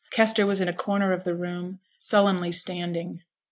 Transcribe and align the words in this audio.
Kester 0.09 0.47
was 0.47 0.59
in 0.61 0.67
a 0.67 0.73
corner 0.73 1.13
of 1.13 1.25
the 1.25 1.35
room, 1.35 1.79
sullenly 1.99 2.51
standing. 2.51 3.21